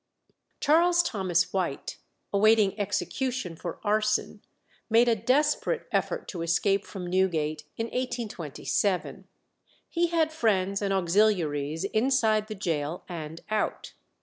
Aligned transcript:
Charles 0.59 1.03
Thomas 1.03 1.53
White, 1.53 1.97
awaiting 2.33 2.73
execution 2.79 3.55
for 3.55 3.79
arson, 3.83 4.41
made 4.89 5.07
a 5.07 5.15
desperate 5.15 5.85
effort 5.91 6.27
to 6.29 6.41
escape 6.41 6.87
from 6.87 7.05
Newgate 7.05 7.65
in 7.77 7.85
1827. 7.85 9.27
He 9.87 10.07
had 10.07 10.33
friends 10.33 10.81
and 10.81 10.91
auxiliaries 10.91 11.83
inside 11.83 12.47
the 12.47 12.55
gaol 12.55 13.03
and 13.07 13.41
out. 13.51 13.93